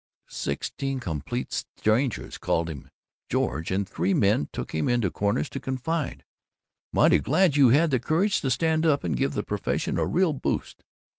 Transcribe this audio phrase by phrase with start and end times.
[0.29, 2.89] Sixteen complete strangers called him
[3.29, 6.25] "George," and three men took him into corners to confide,
[6.91, 10.33] "Mighty glad you had the courage to stand up and give the Profession a real
[10.33, 10.83] boost.